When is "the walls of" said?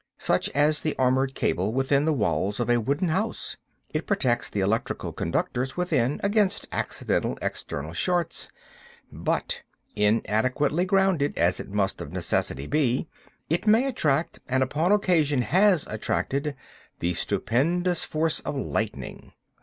2.05-2.71